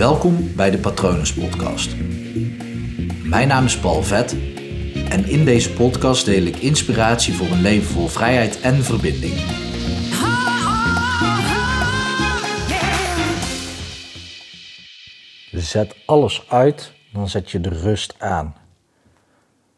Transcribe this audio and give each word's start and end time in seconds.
Welkom 0.00 0.54
bij 0.56 0.70
de 0.70 0.78
Patronus 0.78 1.34
Podcast. 1.34 1.96
Mijn 3.24 3.48
naam 3.48 3.64
is 3.64 3.78
Paul 3.78 4.02
Vet 4.02 4.32
en 5.08 5.24
in 5.24 5.44
deze 5.44 5.72
podcast 5.72 6.24
deel 6.24 6.42
ik 6.42 6.56
inspiratie 6.56 7.34
voor 7.34 7.46
een 7.46 7.60
leven 7.60 7.92
vol 7.92 8.06
vrijheid 8.06 8.60
en 8.60 8.74
verbinding. 8.74 9.34
Zet 15.52 15.96
alles 16.06 16.48
uit, 16.48 16.92
dan 17.12 17.28
zet 17.28 17.50
je 17.50 17.60
de 17.60 17.68
rust 17.68 18.14
aan. 18.18 18.54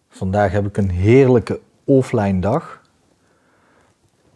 Vandaag 0.08 0.52
heb 0.52 0.66
ik 0.66 0.76
een 0.76 0.90
heerlijke 0.90 1.60
offline 1.84 2.40
dag. 2.40 2.82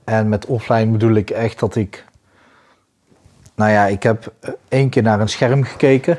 En 0.05 0.29
met 0.29 0.47
offline 0.47 0.91
bedoel 0.91 1.15
ik 1.15 1.31
echt 1.31 1.59
dat 1.59 1.77
ik. 1.77 2.06
Nou 3.57 3.71
ja, 3.71 3.87
ik 3.87 4.03
heb 4.03 4.33
één 4.69 4.89
keer 4.89 5.03
naar 5.03 5.21
een 5.21 5.29
scherm 5.29 5.63
gekeken. 5.63 6.19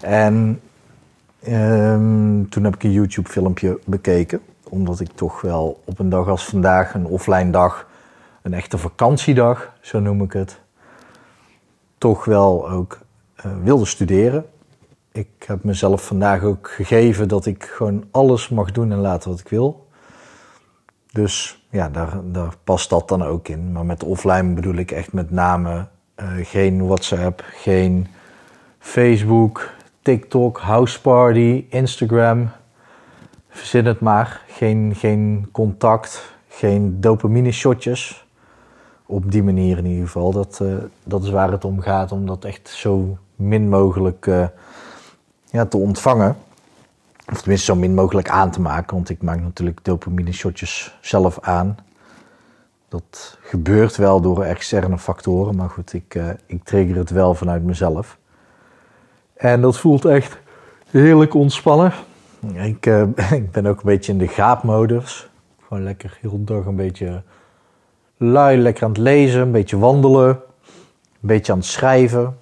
En 0.00 0.60
ehm, 1.42 2.44
toen 2.48 2.64
heb 2.64 2.74
ik 2.74 2.82
een 2.82 2.92
YouTube-filmpje 2.92 3.78
bekeken. 3.84 4.40
Omdat 4.68 5.00
ik 5.00 5.08
toch 5.14 5.40
wel 5.40 5.82
op 5.84 5.98
een 5.98 6.08
dag 6.08 6.28
als 6.28 6.44
vandaag, 6.44 6.94
een 6.94 7.06
offline 7.06 7.50
dag, 7.50 7.86
een 8.42 8.54
echte 8.54 8.78
vakantiedag, 8.78 9.72
zo 9.80 10.00
noem 10.00 10.22
ik 10.22 10.32
het, 10.32 10.60
toch 11.98 12.24
wel 12.24 12.70
ook 12.70 12.98
uh, 13.46 13.52
wilde 13.62 13.84
studeren. 13.84 14.46
Ik 15.12 15.28
heb 15.46 15.64
mezelf 15.64 16.06
vandaag 16.06 16.42
ook 16.42 16.70
gegeven 16.70 17.28
dat 17.28 17.46
ik 17.46 17.62
gewoon 17.62 18.04
alles 18.10 18.48
mag 18.48 18.72
doen 18.72 18.92
en 18.92 18.98
laten 18.98 19.30
wat 19.30 19.40
ik 19.40 19.48
wil. 19.48 19.86
Dus 21.12 21.66
ja, 21.70 21.88
daar, 21.88 22.18
daar 22.24 22.54
past 22.64 22.90
dat 22.90 23.08
dan 23.08 23.22
ook 23.22 23.48
in. 23.48 23.72
Maar 23.72 23.84
met 23.84 24.04
offline 24.04 24.54
bedoel 24.54 24.74
ik 24.74 24.90
echt 24.90 25.12
met 25.12 25.30
name 25.30 25.86
geen 26.42 26.86
WhatsApp, 26.86 27.44
geen 27.52 28.06
Facebook, 28.78 29.70
TikTok, 30.02 30.58
Houseparty, 30.58 31.64
Instagram. 31.68 32.50
Verzin 33.48 33.86
het 33.86 34.00
maar. 34.00 34.42
Geen, 34.48 34.94
geen 34.96 35.48
contact, 35.52 36.32
geen 36.48 37.00
dopamine 37.00 37.52
shotjes. 37.52 38.26
Op 39.06 39.30
die 39.30 39.42
manier 39.42 39.78
in 39.78 39.86
ieder 39.86 40.04
geval. 40.04 40.32
Dat, 40.32 40.58
uh, 40.62 40.76
dat 41.04 41.22
is 41.22 41.30
waar 41.30 41.50
het 41.50 41.64
om 41.64 41.80
gaat. 41.80 42.12
Om 42.12 42.26
dat 42.26 42.44
echt 42.44 42.68
zo 42.68 43.18
min 43.36 43.68
mogelijk 43.68 44.26
uh, 44.26 44.46
ja, 45.50 45.64
te 45.64 45.76
ontvangen. 45.76 46.36
Of 47.32 47.40
tenminste 47.40 47.72
zo 47.72 47.74
min 47.74 47.94
mogelijk 47.94 48.28
aan 48.28 48.50
te 48.50 48.60
maken. 48.60 48.94
Want 48.96 49.08
ik 49.08 49.22
maak 49.22 49.40
natuurlijk 49.40 49.84
dopamine 49.84 50.32
shotjes 50.32 50.98
zelf 51.00 51.40
aan. 51.40 51.76
Dat 52.88 53.38
gebeurt 53.42 53.96
wel 53.96 54.20
door 54.20 54.42
externe 54.42 54.98
factoren. 54.98 55.56
Maar 55.56 55.70
goed, 55.70 55.92
ik, 55.92 56.14
uh, 56.14 56.28
ik 56.46 56.64
trigger 56.64 56.96
het 56.96 57.10
wel 57.10 57.34
vanuit 57.34 57.62
mezelf. 57.62 58.18
En 59.36 59.60
dat 59.60 59.78
voelt 59.78 60.04
echt 60.04 60.38
heerlijk 60.90 61.34
ontspannen. 61.34 61.92
Ik, 62.52 62.86
uh, 62.86 63.02
ik 63.40 63.50
ben 63.50 63.66
ook 63.66 63.78
een 63.78 63.86
beetje 63.86 64.12
in 64.12 64.18
de 64.18 64.28
gaapmodus. 64.28 65.28
Gewoon 65.68 65.82
lekker 65.82 66.18
heel 66.20 66.44
dag 66.44 66.64
een 66.64 66.76
beetje 66.76 67.22
lui, 68.16 68.58
lekker 68.58 68.82
aan 68.82 68.88
het 68.88 68.98
lezen, 68.98 69.40
een 69.40 69.52
beetje 69.52 69.78
wandelen, 69.78 70.28
een 70.28 70.40
beetje 71.20 71.52
aan 71.52 71.58
het 71.58 71.66
schrijven, 71.66 72.24
een 72.24 72.34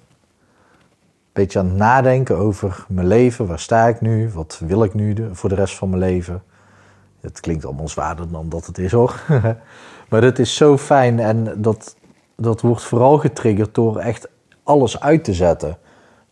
beetje 1.33 1.59
aan 1.59 1.67
het 1.67 1.75
nadenken 1.77 2.37
over 2.37 2.85
mijn 2.87 3.07
leven. 3.07 3.47
Waar 3.47 3.59
sta 3.59 3.87
ik 3.87 4.01
nu? 4.01 4.29
Wat 4.29 4.61
wil 4.65 4.83
ik 4.83 4.93
nu 4.93 5.29
voor 5.31 5.49
de 5.49 5.55
rest 5.55 5.75
van 5.75 5.89
mijn 5.89 6.01
leven? 6.01 6.43
Het 7.25 7.39
klinkt 7.39 7.65
allemaal 7.65 7.87
zwaarder 7.87 8.31
dan 8.31 8.49
dat 8.49 8.65
het 8.65 8.77
is 8.77 8.91
hoor. 8.91 9.23
maar 10.09 10.21
dat 10.21 10.39
is 10.39 10.55
zo 10.55 10.77
fijn 10.77 11.19
en 11.19 11.61
dat, 11.61 11.95
dat 12.35 12.61
wordt 12.61 12.83
vooral 12.83 13.17
getriggerd 13.17 13.75
door 13.75 13.97
echt 13.97 14.27
alles 14.63 14.99
uit 14.99 15.23
te 15.23 15.33
zetten. 15.33 15.77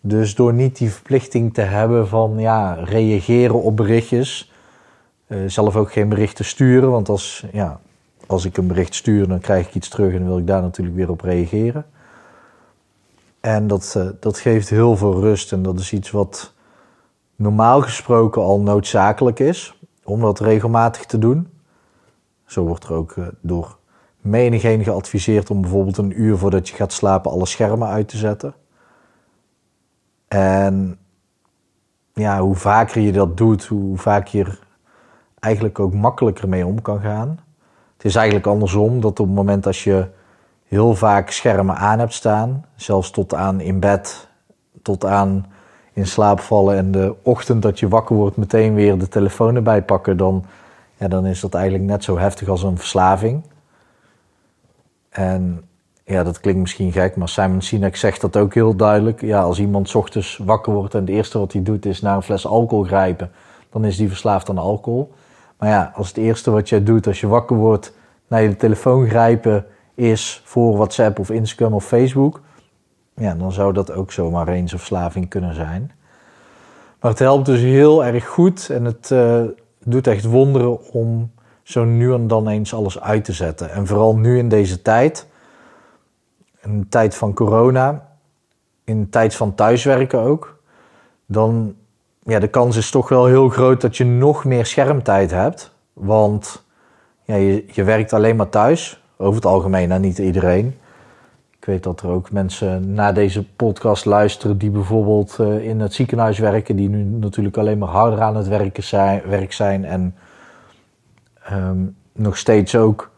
Dus 0.02 0.36
door 0.36 0.54
niet 0.54 0.78
die 0.78 0.92
verplichting 0.92 1.54
te 1.54 1.62
hebben 1.62 2.08
van 2.08 2.34
ja, 2.38 2.74
reageren 2.74 3.62
op 3.62 3.78
berichtjes. 3.78 4.52
Uh, 5.28 5.38
zelf 5.48 5.76
ook 5.76 5.92
geen 5.92 6.10
berichten 6.10 6.46
sturen, 6.46 6.92
want 6.92 7.10
als, 7.10 7.46
ja, 7.52 7.80
als 8.28 8.46
ik 8.46 8.58
een 8.58 8.68
bericht 8.68 8.96
stuur, 8.96 9.28
dan 9.28 9.40
krijg 9.40 9.68
ik 9.68 9.76
iets 9.76 9.90
terug 9.90 10.14
en 10.14 10.26
wil 10.26 10.38
ik 10.38 10.48
daar 10.48 10.62
natuurlijk 10.62 10.96
weer 10.96 11.10
op 11.10 11.22
reageren. 11.22 11.86
En 13.40 13.68
dat, 13.68 13.94
uh, 13.98 14.06
dat 14.20 14.40
geeft 14.40 14.70
heel 14.70 14.98
veel 14.98 15.20
rust 15.20 15.52
en 15.52 15.64
dat 15.64 15.80
is 15.80 15.94
iets 15.94 16.12
wat 16.12 16.54
normaal 17.36 17.82
gesproken 17.82 18.42
al 18.42 18.60
noodzakelijk 18.60 19.40
is 19.40 19.76
om 20.04 20.22
dat 20.22 20.40
regelmatig 20.40 21.06
te 21.06 21.18
doen. 21.18 21.48
Zo 22.46 22.64
wordt 22.64 22.84
er 22.84 22.94
ook 22.94 23.16
uh, 23.16 23.28
door 23.42 23.78
menigeen 24.22 24.84
geadviseerd 24.84 25.50
om 25.50 25.62
bijvoorbeeld 25.62 25.98
een 25.98 26.22
uur 26.22 26.38
voordat 26.38 26.70
je 26.70 26.76
gaat 26.76 26.94
slapen 26.94 27.32
alle 27.32 27.46
schermen 27.46 27.88
uit 27.88 28.08
te 28.08 28.18
zetten. 28.18 28.54
En 30.28 30.98
ja, 32.14 32.40
hoe 32.40 32.56
vaker 32.56 33.02
je 33.02 33.12
dat 33.12 33.38
doet, 33.38 33.66
hoe 33.66 33.98
vaak 33.98 34.28
je 34.28 34.44
er 34.44 34.60
eigenlijk 35.40 35.80
ook 35.80 35.94
makkelijker 35.94 36.50
mee 36.50 36.66
om 36.66 36.82
kan 36.82 37.00
gaan. 37.02 37.40
Het 37.94 38.06
is 38.06 38.16
eigenlijk 38.16 38.48
andersom, 38.48 39.02
dat 39.02 39.20
op 39.20 39.26
het 39.26 39.36
moment 39.36 39.66
als 39.66 39.84
je 39.84 40.08
heel 40.64 40.96
vaak 40.96 41.30
schermen 41.30 41.76
aan 41.76 42.00
hebt 42.00 42.14
staan, 42.14 42.66
zelfs 42.76 43.12
tot 43.12 43.34
aan 43.34 43.60
in 43.60 43.80
bed, 43.80 44.30
tot 44.82 45.06
aan 45.06 45.46
in 45.94 46.08
slaap 46.08 46.40
vallen 46.40 46.78
en 46.78 46.92
de 46.92 47.16
ochtend 47.22 47.62
dat 47.62 47.80
je 47.80 47.88
wakker 47.88 48.16
wordt 48.16 48.38
meteen 48.38 48.74
weer 48.74 48.98
de 48.98 49.08
telefoon 49.08 49.56
erbij 49.56 49.82
pakken, 49.82 50.18
dan, 50.18 50.46
ja, 50.98 51.08
dan 51.08 51.26
is 51.26 51.40
dat 51.40 51.54
eigenlijk 51.54 51.84
net 51.86 52.04
zo 52.04 52.18
heftig 52.18 52.48
als 52.48 52.64
een 52.64 52.78
verslaving. 52.78 53.44
En 55.10 55.64
ja, 56.04 56.24
dat 56.24 56.40
klinkt 56.40 56.60
misschien 56.60 56.92
gek, 56.92 57.16
maar 57.16 57.30
Simon 57.30 57.62
Sinek 57.62 57.96
zegt 57.96 58.22
dat 58.22 58.38
ook 58.38 58.54
heel 58.54 58.76
duidelijk. 58.76 59.22
Ja, 59.22 59.42
als 59.42 59.60
iemand 59.60 59.96
ochtends 59.96 60.40
wakker 60.44 60.74
wordt 60.74 60.94
en 60.94 61.00
het 61.00 61.10
eerste 61.10 61.40
wat 61.40 61.54
hij 61.54 61.64
doet 61.64 61.86
is 61.86 62.02
naar 62.02 62.16
een 62.16 62.24
fles 62.24 62.48
alcohol 62.48 62.84
grijpen, 62.84 63.32
dan 63.70 63.86
is 63.86 63.98
die 63.98 64.08
verslaafd 64.08 64.50
aan 64.50 64.58
alcohol. 64.58 65.14
Maar 65.58 65.70
ja, 65.70 65.92
als 65.96 66.08
het 66.08 66.18
eerste 66.18 66.52
wat 66.52 66.70
jij 66.70 66.84
doet 66.84 67.08
als 67.08 67.20
je 67.20 67.28
wakker 67.28 67.56
wordt 67.56 67.94
naar 68.28 68.42
je 68.42 68.56
telefoon 68.56 69.08
grijpen 69.08 69.66
is 69.96 70.42
voor 70.46 70.76
WhatsApp 70.76 71.20
of 71.20 71.30
Instagram 71.30 71.74
of 71.74 71.86
Facebook, 71.86 72.42
ja, 73.16 73.36
dan 73.36 73.52
zou 73.52 73.74
dat 73.74 73.92
ook 73.92 74.12
zomaar 74.12 74.48
eens 74.48 74.72
een 74.72 74.78
verslaving 74.78 75.30
kunnen 75.30 75.56
zijn. 75.56 75.92
Maar 77.00 77.12
het 77.12 77.20
helpt 77.20 77.46
dus 77.46 77.62
heel 77.62 78.06
erg 78.06 78.28
goed 78.28 78.70
en 78.70 78.86
het 78.86 79.10
uh, 79.10 79.42
doet 79.84 80.08
echt 80.08 80.26
wonderen 80.26 80.92
om 80.92 81.32
zo 81.64 81.84
nu 81.84 82.14
en 82.14 82.28
dan 82.28 82.48
eens 82.48 82.74
alles 82.74 83.00
uit 83.00 83.26
te 83.26 83.34
zetten. 83.34 83.72
En 83.72 83.88
vooral 83.88 84.16
nu 84.16 84.38
in 84.38 84.50
deze 84.50 84.82
tijd 84.82 85.28
in 86.64 86.90
tijd 86.90 87.16
van 87.16 87.34
corona, 87.34 88.08
in 88.84 89.02
de 89.02 89.10
tijd 89.10 89.36
van 89.36 89.56
thuiswerken 89.56 90.20
ook, 90.20 90.58
dan 91.26 91.76
ja, 92.24 92.40
de 92.40 92.48
kans 92.48 92.78
is 92.78 92.90
toch 92.90 93.10
wel 93.10 93.26
heel 93.26 93.50
groot 93.50 93.82
dat 93.82 93.98
je 93.98 94.06
nog 94.06 94.46
meer 94.46 94.66
schermtijd 94.66 95.32
hebt. 95.32 95.72
Want 95.94 96.64
ja, 97.24 97.36
je, 97.36 97.66
je 97.72 97.84
werkt 97.84 98.14
alleen 98.14 98.36
maar 98.36 98.50
thuis, 98.50 99.04
over 99.18 99.36
het 99.36 99.46
algemeen, 99.46 99.92
en 99.92 100.02
niet 100.02 100.18
iedereen. 100.18 100.78
Ik 101.64 101.70
weet 101.70 101.84
dat 101.84 102.02
er 102.02 102.10
ook 102.10 102.32
mensen 102.32 102.94
naar 102.94 103.14
deze 103.14 103.46
podcast 103.56 104.06
luisteren 104.06 104.58
die 104.58 104.70
bijvoorbeeld 104.70 105.38
uh, 105.42 105.68
in 105.68 105.80
het 105.80 105.94
ziekenhuis 105.94 106.40
werken, 106.40 106.76
die 106.76 106.90
nu 106.90 107.04
natuurlijk 107.04 107.58
alleen 107.58 107.78
maar 107.78 107.90
harder 107.90 108.22
aan 108.22 108.36
het 108.36 108.48
werken 108.48 108.84
zijn, 108.84 109.22
werk 109.26 109.54
zijn 109.54 109.86
en 109.86 110.16
um, 111.52 111.96
nog 112.12 112.38
steeds 112.38 112.76
ook 112.76 113.12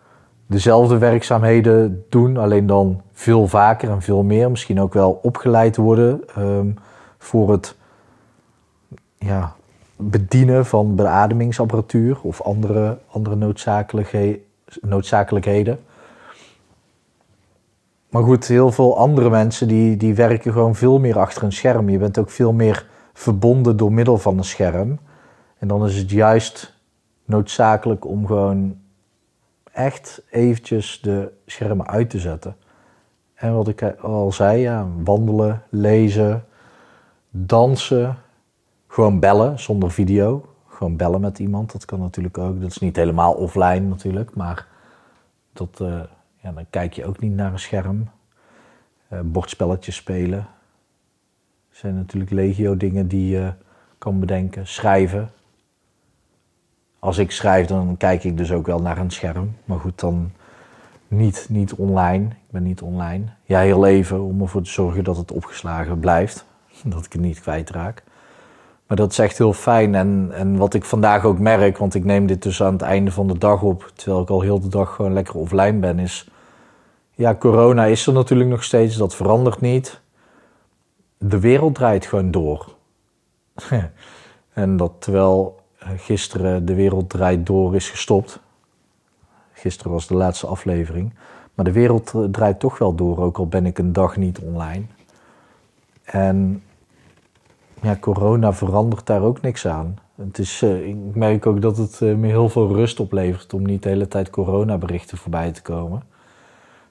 dezelfde 0.46 0.98
werkzaamheden 0.98 2.06
doen, 2.10 2.38
alleen 2.38 2.68
dan 2.68 3.02
veel 3.12 3.48
vaker 3.48 3.90
en 3.90 4.02
veel 4.02 4.24
meer. 4.24 4.52
Misschien 4.52 4.82
ook 4.82 4.94
wel 4.94 5.20
opgeleid 5.22 5.76
worden 5.76 6.22
um, 6.38 6.78
voor 7.18 7.52
het 7.52 7.76
ja, 9.18 9.56
bedienen 9.96 10.66
van 10.66 10.96
beademingsapparatuur 10.96 12.18
of 12.22 12.42
andere, 12.42 12.98
andere 13.12 13.36
noodzakelijkhe 13.36 14.40
noodzakelijkheden. 14.82 15.80
Maar 18.16 18.24
goed, 18.24 18.48
heel 18.48 18.72
veel 18.72 18.98
andere 18.98 19.30
mensen 19.30 19.68
die, 19.68 19.98
die 19.98 20.16
werken 20.16 20.52
gewoon 20.52 20.76
veel 20.76 21.00
meer 21.00 21.20
achter 21.20 21.44
een 21.44 21.52
scherm. 21.52 21.90
Je 21.90 21.98
bent 21.98 22.18
ook 22.18 22.30
veel 22.30 22.54
meer 22.54 22.88
verbonden 23.14 23.78
door 23.78 23.94
middel 23.94 24.18
van 24.18 24.38
een 24.38 24.44
scherm. 24.44 25.00
En 25.58 25.68
dan 25.68 25.86
is 25.86 25.98
het 25.98 26.10
juist 26.10 26.74
noodzakelijk 27.26 28.06
om 28.06 28.26
gewoon 28.26 28.78
echt 29.72 30.22
eventjes 30.30 31.02
de 31.02 31.32
schermen 31.46 31.88
uit 31.88 32.10
te 32.10 32.20
zetten. 32.20 32.56
En 33.34 33.54
wat 33.54 33.68
ik 33.68 33.82
al 34.02 34.32
zei, 34.32 34.62
ja, 34.62 34.88
wandelen, 35.04 35.64
lezen, 35.70 36.46
dansen, 37.30 38.18
gewoon 38.88 39.20
bellen 39.20 39.60
zonder 39.60 39.92
video. 39.92 40.46
Gewoon 40.68 40.98
bellen 40.98 41.22
met 41.22 41.40
iemand, 41.40 41.72
dat 41.72 41.86
kan 41.86 42.00
natuurlijk 42.00 42.38
ook. 42.38 42.62
Dat 42.62 42.70
is 42.70 42.80
niet 42.80 42.96
helemaal 42.96 43.34
offline 43.34 43.88
natuurlijk, 43.88 44.36
maar 44.36 44.68
dat, 45.54 45.80
uh, 45.82 46.00
ja, 46.36 46.52
dan 46.52 46.66
kijk 46.70 46.94
je 46.94 47.06
ook 47.06 47.20
niet 47.20 47.34
naar 47.34 47.52
een 47.52 47.60
scherm. 47.60 48.14
Uh, 49.10 49.20
bordspelletjes 49.24 49.96
spelen. 49.96 50.40
Er 51.70 51.82
zijn 51.82 51.96
natuurlijk 51.96 52.32
legio 52.32 52.78
dingen 52.78 53.08
die 53.08 53.30
je 53.30 53.54
kan 53.98 54.20
bedenken. 54.20 54.68
Schrijven, 54.68 55.32
als 57.00 57.18
ik 57.18 57.32
schrijf, 57.32 57.68
dan 57.68 57.98
kijk 57.98 58.24
ik 58.24 58.38
dus 58.38 58.52
ook 58.52 58.66
wel 58.66 58.82
naar 58.82 58.98
een 58.98 59.12
scherm. 59.12 59.56
Maar 59.66 59.80
goed, 59.80 60.00
dan 60.00 60.32
niet, 61.08 61.46
niet 61.50 61.74
online. 61.74 62.26
Ik 62.26 62.52
ben 62.52 62.64
niet 62.64 62.82
online. 62.82 63.26
Ja, 63.44 63.60
heel 63.60 63.86
even 63.86 64.22
om 64.22 64.42
ervoor 64.42 64.62
te 64.62 64.70
zorgen 64.70 65.04
dat 65.04 65.18
het 65.18 65.32
opgeslagen 65.32 66.00
blijft. 66.00 66.46
dat 66.84 67.06
ik 67.06 67.14
het 67.14 67.22
niet 67.22 67.42
kwijtraak. 67.42 68.04
Maar 68.88 68.98
dat 68.98 69.12
is 69.12 69.20
echt 69.20 69.38
heel 69.38 69.54
fijn. 69.54 69.96
En, 69.96 70.30
en 70.34 70.58
wat 70.58 70.74
ik 70.74 70.84
vandaag 70.84 71.26
ook 71.26 71.40
merk, 71.40 71.78
want 71.78 71.96
ik 71.96 72.04
neem 72.04 72.26
dit 72.26 72.44
dus 72.44 72.64
aan 72.64 72.74
het 72.74 72.82
einde 72.82 73.12
van 73.12 73.28
de 73.28 73.38
dag 73.38 73.62
op, 73.62 73.92
terwijl 73.94 74.22
ik 74.22 74.30
al 74.30 74.42
heel 74.42 74.60
de 74.60 74.68
dag 74.68 74.96
gewoon 74.96 75.14
lekker 75.14 75.36
offline 75.36 75.80
ben, 75.80 76.00
is. 76.00 76.30
Ja, 77.18 77.36
corona 77.36 77.86
is 77.86 78.08
er 78.08 78.14
natuurlijk 78.14 78.50
nog 78.50 78.64
steeds, 78.64 78.96
dat 78.96 79.16
verandert 79.16 79.62
niet. 79.62 80.02
De 81.18 81.40
wereld 81.40 81.76
draait 81.76 82.06
gewoon 82.06 82.32
door. 82.32 82.76
en 84.54 84.78
dat 84.78 84.92
terwijl 85.00 85.60
gisteren 85.80 86.66
de 86.66 86.76
wereld 86.76 87.10
draait 87.10 87.46
door 87.46 87.76
is 87.76 87.90
gestopt. 87.90 88.40
Gisteren 89.54 89.92
was 89.92 90.08
de 90.08 90.16
laatste 90.16 90.48
aflevering. 90.48 91.14
Maar 91.54 91.66
de 91.66 91.72
wereld 91.72 92.14
draait 92.32 92.60
toch 92.60 92.78
wel 92.78 92.96
door, 92.96 93.20
ook 93.20 93.38
al 93.38 93.48
ben 93.48 93.66
ik 93.66 93.78
een 93.78 93.94
dag 93.94 94.18
niet 94.18 94.40
online. 94.40 94.86
En 96.04 96.64
ja, 97.82 97.98
corona 98.00 98.54
verandert 98.54 99.06
daar 99.06 99.22
ook 99.22 99.42
niks 99.42 99.68
aan. 99.68 99.98
Het 100.16 100.38
is, 100.38 100.62
uh, 100.62 100.88
ik 100.88 100.96
merk 101.14 101.46
ook 101.46 101.62
dat 101.62 101.78
het 101.78 102.00
me 102.00 102.28
heel 102.28 102.50
veel 102.50 102.68
rust 102.68 103.00
oplevert 103.00 103.54
om 103.54 103.66
niet 103.66 103.84
de 103.84 103.90
hele 103.90 104.08
tijd 104.08 104.30
coronaberichten 104.30 105.18
voorbij 105.18 105.52
te 105.52 105.62
komen. 105.62 106.04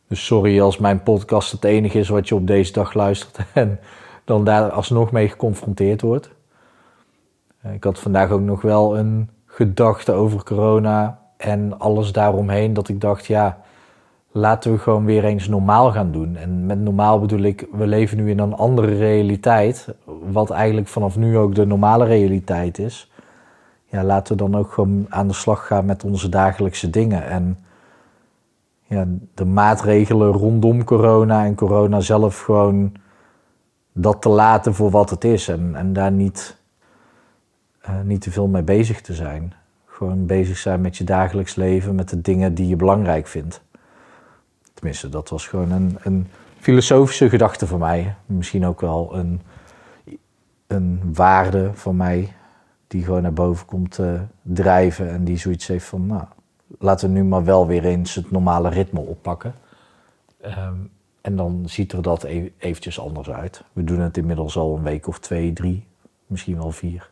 Dus 0.08 0.26
sorry 0.26 0.60
als 0.60 0.78
mijn 0.78 1.02
podcast 1.02 1.52
het 1.52 1.64
enige 1.64 1.98
is 1.98 2.08
wat 2.08 2.28
je 2.28 2.34
op 2.34 2.46
deze 2.46 2.72
dag 2.72 2.94
luistert 2.94 3.38
en 3.52 3.80
dan 4.24 4.44
daar 4.44 4.70
alsnog 4.70 5.12
mee 5.12 5.28
geconfronteerd 5.28 6.00
wordt. 6.00 6.30
Uh, 7.66 7.74
ik 7.74 7.84
had 7.84 7.98
vandaag 7.98 8.30
ook 8.30 8.40
nog 8.40 8.62
wel 8.62 8.98
een 8.98 9.30
gedachte 9.46 10.12
over 10.12 10.44
corona 10.44 11.18
en 11.36 11.78
alles 11.78 12.12
daaromheen 12.12 12.72
dat 12.72 12.88
ik 12.88 13.00
dacht, 13.00 13.26
ja, 13.26 13.58
laten 14.30 14.72
we 14.72 14.78
gewoon 14.78 15.04
weer 15.04 15.24
eens 15.24 15.48
normaal 15.48 15.92
gaan 15.92 16.12
doen. 16.12 16.36
En 16.36 16.66
met 16.66 16.78
normaal 16.78 17.20
bedoel 17.20 17.42
ik, 17.42 17.66
we 17.72 17.86
leven 17.86 18.16
nu 18.16 18.30
in 18.30 18.38
een 18.38 18.54
andere 18.54 18.96
realiteit, 18.96 19.94
wat 20.04 20.50
eigenlijk 20.50 20.88
vanaf 20.88 21.16
nu 21.16 21.38
ook 21.38 21.54
de 21.54 21.66
normale 21.66 22.04
realiteit 22.04 22.78
is. 22.78 23.10
Ja, 23.86 24.04
laten 24.04 24.36
we 24.36 24.42
dan 24.42 24.56
ook 24.60 24.72
gewoon 24.72 25.06
aan 25.08 25.28
de 25.28 25.34
slag 25.34 25.66
gaan 25.66 25.84
met 25.84 26.04
onze 26.04 26.28
dagelijkse 26.28 26.90
dingen. 26.90 27.26
En 27.26 27.63
de 29.34 29.44
maatregelen 29.44 30.32
rondom 30.32 30.84
corona 30.84 31.44
en 31.44 31.54
corona 31.54 32.00
zelf 32.00 32.40
gewoon 32.40 32.92
dat 33.92 34.22
te 34.22 34.28
laten 34.28 34.74
voor 34.74 34.90
wat 34.90 35.10
het 35.10 35.24
is. 35.24 35.48
En, 35.48 35.74
en 35.74 35.92
daar 35.92 36.12
niet, 36.12 36.56
uh, 37.88 38.00
niet 38.04 38.20
te 38.20 38.30
veel 38.30 38.46
mee 38.46 38.62
bezig 38.62 39.00
te 39.00 39.14
zijn. 39.14 39.54
Gewoon 39.86 40.26
bezig 40.26 40.56
zijn 40.56 40.80
met 40.80 40.96
je 40.96 41.04
dagelijks 41.04 41.54
leven, 41.54 41.94
met 41.94 42.08
de 42.08 42.20
dingen 42.20 42.54
die 42.54 42.68
je 42.68 42.76
belangrijk 42.76 43.26
vindt. 43.26 43.62
Tenminste, 44.74 45.08
dat 45.08 45.28
was 45.28 45.46
gewoon 45.46 45.70
een, 45.70 45.98
een 46.02 46.26
filosofische 46.58 47.28
gedachte 47.28 47.66
voor 47.66 47.78
mij. 47.78 48.14
Misschien 48.26 48.66
ook 48.66 48.80
wel 48.80 49.16
een, 49.16 49.40
een 50.66 51.00
waarde 51.14 51.70
van 51.72 51.96
mij 51.96 52.32
die 52.86 53.04
gewoon 53.04 53.22
naar 53.22 53.32
boven 53.32 53.66
komt 53.66 53.90
te 53.90 54.20
drijven 54.42 55.10
en 55.10 55.24
die 55.24 55.36
zoiets 55.36 55.66
heeft 55.66 55.86
van, 55.86 56.06
nou, 56.06 56.24
laten 56.78 57.08
we 57.08 57.14
nu 57.14 57.24
maar 57.24 57.44
wel 57.44 57.66
weer 57.66 57.84
eens 57.84 58.14
het 58.14 58.30
normale 58.30 58.68
ritme 58.68 59.00
oppakken. 59.00 59.54
Um, 60.46 60.90
en 61.20 61.36
dan 61.36 61.62
ziet 61.66 61.92
er 61.92 62.02
dat 62.02 62.24
e 62.24 62.50
eventjes 62.58 63.00
anders 63.00 63.30
uit. 63.30 63.64
We 63.72 63.84
doen 63.84 64.00
het 64.00 64.16
inmiddels 64.16 64.56
al 64.56 64.76
een 64.76 64.82
week 64.82 65.06
of 65.06 65.18
twee, 65.18 65.52
drie, 65.52 65.84
misschien 66.26 66.56
wel 66.56 66.70
vier. 66.70 67.10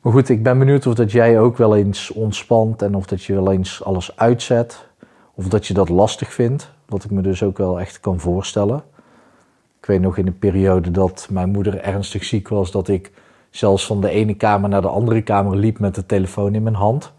Maar 0.00 0.12
goed, 0.12 0.28
ik 0.28 0.42
ben 0.42 0.58
benieuwd 0.58 0.86
of 0.86 0.94
dat 0.94 1.12
jij 1.12 1.40
ook 1.40 1.56
wel 1.56 1.76
eens 1.76 2.10
ontspant 2.10 2.82
en 2.82 2.94
of 2.94 3.06
dat 3.06 3.22
je 3.22 3.34
wel 3.34 3.52
eens 3.52 3.84
alles 3.84 4.16
uitzet. 4.16 4.86
Of 5.34 5.48
dat 5.48 5.66
je 5.66 5.74
dat 5.74 5.88
lastig 5.88 6.32
vindt, 6.32 6.70
wat 6.86 7.04
ik 7.04 7.10
me 7.10 7.22
dus 7.22 7.42
ook 7.42 7.58
wel 7.58 7.80
echt 7.80 8.00
kan 8.00 8.20
voorstellen. 8.20 8.82
Ik 9.80 9.86
weet 9.86 10.00
nog 10.00 10.16
in 10.16 10.24
de 10.24 10.32
periode 10.32 10.90
dat 10.90 11.28
mijn 11.30 11.50
moeder 11.50 11.80
ernstig 11.80 12.24
ziek 12.24 12.48
was, 12.48 12.70
dat 12.70 12.88
ik 12.88 13.12
zelfs 13.50 13.86
van 13.86 14.00
de 14.00 14.10
ene 14.10 14.34
kamer 14.34 14.68
naar 14.68 14.82
de 14.82 14.88
andere 14.88 15.22
kamer 15.22 15.56
liep 15.56 15.78
met 15.78 15.94
de 15.94 16.06
telefoon 16.06 16.54
in 16.54 16.62
mijn 16.62 16.74
hand. 16.74 17.12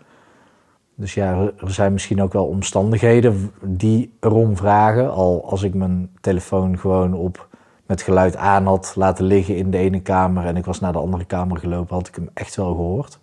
Dus 0.95 1.13
ja, 1.13 1.51
er 1.57 1.71
zijn 1.71 1.93
misschien 1.93 2.21
ook 2.21 2.33
wel 2.33 2.45
omstandigheden 2.45 3.51
die 3.61 4.13
erom 4.19 4.57
vragen. 4.57 5.11
Al 5.11 5.49
als 5.49 5.63
ik 5.63 5.73
mijn 5.73 6.09
telefoon 6.21 6.79
gewoon 6.79 7.13
op 7.13 7.47
met 7.85 8.01
geluid 8.01 8.35
aan 8.35 8.65
had 8.65 8.93
laten 8.95 9.25
liggen 9.25 9.55
in 9.55 9.71
de 9.71 9.77
ene 9.77 10.01
kamer 10.01 10.45
en 10.45 10.57
ik 10.57 10.65
was 10.65 10.79
naar 10.79 10.91
de 10.91 10.99
andere 10.99 11.25
kamer 11.25 11.57
gelopen, 11.57 11.95
had 11.95 12.07
ik 12.07 12.15
hem 12.15 12.29
echt 12.33 12.55
wel 12.55 12.75
gehoord. 12.75 13.19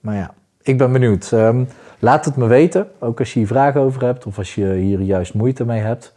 Maar 0.00 0.14
ja, 0.14 0.34
ik 0.62 0.78
ben 0.78 0.92
benieuwd. 0.92 1.30
Um, 1.30 1.68
laat 1.98 2.24
het 2.24 2.36
me 2.36 2.46
weten, 2.46 2.88
ook 2.98 3.18
als 3.18 3.32
je 3.32 3.38
hier 3.38 3.48
vragen 3.48 3.80
over 3.80 4.04
hebt 4.04 4.26
of 4.26 4.38
als 4.38 4.54
je 4.54 4.72
hier 4.72 5.00
juist 5.00 5.34
moeite 5.34 5.64
mee 5.64 5.80
hebt. 5.80 6.12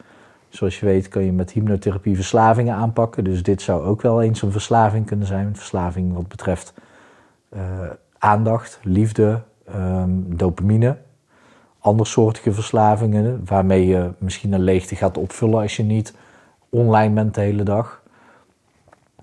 Zoals 0.50 0.79
je 0.79 0.85
weet 0.85 1.07
kan 1.07 1.23
je 1.23 1.31
met 1.31 1.51
hypnotherapie 1.51 2.15
verslavingen 2.15 2.75
aanpakken. 2.75 3.23
Dus 3.23 3.44
dit 3.44 3.61
zou 3.61 3.83
ook 3.83 4.01
wel 4.01 4.21
eens 4.21 4.41
een 4.41 4.51
verslaving 4.51 5.05
kunnen 5.05 5.27
zijn. 5.27 5.45
Een 5.45 5.55
verslaving 5.55 6.13
wat 6.13 6.27
betreft 6.27 6.73
uh, 7.53 7.61
aandacht, 8.24 8.80
liefde, 8.84 9.42
um, 9.75 10.38
dopamine. 10.38 10.98
Andersoortige 11.80 12.54
verslavingen 12.54 13.42
waarmee 13.46 13.88
je 13.88 14.12
misschien 14.18 14.54
een 14.54 14.64
leegte 14.64 14.96
gaat 14.96 15.18
opvullen 15.18 15.62
als 15.62 15.78
je 15.78 15.84
niet 15.84 16.14
online 16.70 17.14
bent 17.14 17.36
de 17.36 17.42
hele 17.42 17.64
dag. 17.64 18.02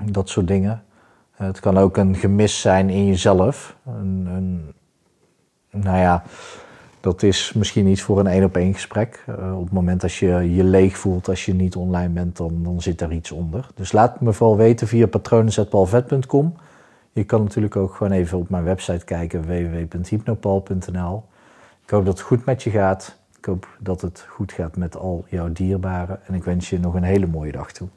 Dat 0.03 0.29
soort 0.29 0.49
dingen. 0.49 0.83
Het 1.31 1.61
kan 1.61 1.79
ook 1.79 1.97
een 1.97 2.15
gemis 2.15 2.61
zijn 2.61 2.91
in 2.91 3.07
jezelf. 3.07 3.77
Een, 3.87 4.27
een, 4.27 4.73
nou 5.71 5.99
ja, 5.99 6.23
dat 7.01 7.23
is 7.23 7.53
misschien 7.53 7.87
iets 7.87 8.03
voor 8.03 8.19
een 8.19 8.27
één 8.27 8.45
op 8.45 8.57
één 8.57 8.75
gesprek. 8.75 9.25
Uh, 9.29 9.57
op 9.59 9.65
het 9.65 9.73
moment 9.73 10.01
dat 10.01 10.15
je 10.15 10.55
je 10.55 10.65
leeg 10.65 10.99
voelt 10.99 11.29
als 11.29 11.45
je 11.45 11.55
niet 11.55 11.77
online 11.77 12.13
bent, 12.13 12.37
dan, 12.37 12.63
dan 12.63 12.83
zit 12.83 12.99
daar 12.99 13.13
iets 13.13 13.31
onder. 13.31 13.69
Dus 13.75 13.93
laat 13.93 14.21
me 14.21 14.33
vooral 14.33 14.57
weten 14.57 14.89
via 14.89 15.07
patronenzetpalvet.com. 15.07 16.55
Je 17.13 17.25
kan 17.25 17.43
natuurlijk 17.43 17.77
ook 17.77 17.95
gewoon 17.95 18.13
even 18.13 18.39
op 18.39 18.51
mijn 18.51 18.65
website 18.65 19.05
kijken, 19.05 19.43
www.hypnopal.nl. 19.43 21.25
Ik 21.83 21.91
hoop 21.91 22.05
dat 22.05 22.19
het 22.19 22.27
goed 22.27 22.45
met 22.45 22.63
je 22.63 22.71
gaat. 22.71 23.19
Ik 23.39 23.45
hoop 23.45 23.69
dat 23.79 24.01
het 24.01 24.27
goed 24.29 24.53
gaat 24.53 24.77
met 24.77 24.97
al 24.97 25.25
jouw 25.29 25.53
dierbaren. 25.53 26.27
En 26.27 26.35
ik 26.35 26.45
wens 26.45 26.71
je 26.71 26.79
nog 26.79 26.95
een 26.95 27.03
hele 27.03 27.27
mooie 27.27 27.53
dag 27.53 27.73
toe. 27.73 27.89